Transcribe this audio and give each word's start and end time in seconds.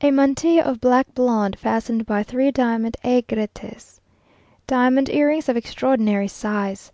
A 0.00 0.12
mantilla 0.12 0.62
of 0.62 0.80
black 0.80 1.12
blonde, 1.12 1.58
fastened 1.58 2.06
by 2.06 2.22
three 2.22 2.52
diamond 2.52 2.96
aigrettes. 3.02 3.98
Diamond 4.68 5.08
earrings 5.10 5.48
of 5.48 5.56
extraordinary 5.56 6.28
size. 6.28 6.92